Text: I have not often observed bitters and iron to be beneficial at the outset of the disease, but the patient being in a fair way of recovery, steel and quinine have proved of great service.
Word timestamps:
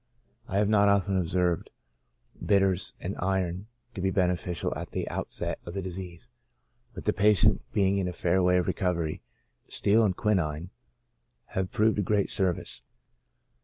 I 0.47 0.57
have 0.57 0.67
not 0.67 0.89
often 0.89 1.15
observed 1.15 1.69
bitters 2.43 2.95
and 2.99 3.15
iron 3.19 3.67
to 3.93 4.01
be 4.01 4.09
beneficial 4.09 4.73
at 4.75 4.89
the 4.93 5.07
outset 5.09 5.59
of 5.63 5.75
the 5.75 5.81
disease, 5.83 6.27
but 6.95 7.05
the 7.05 7.13
patient 7.13 7.61
being 7.71 7.99
in 7.99 8.07
a 8.07 8.11
fair 8.13 8.41
way 8.41 8.57
of 8.57 8.65
recovery, 8.65 9.21
steel 9.67 10.03
and 10.03 10.15
quinine 10.17 10.71
have 11.49 11.71
proved 11.71 11.99
of 11.99 12.05
great 12.05 12.31
service. 12.31 12.81